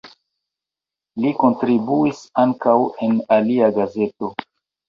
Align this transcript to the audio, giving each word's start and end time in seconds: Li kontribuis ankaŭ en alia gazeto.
Li 1.25 1.33
kontribuis 1.43 2.23
ankaŭ 2.45 2.75
en 3.09 3.21
alia 3.39 3.69
gazeto. 3.81 4.33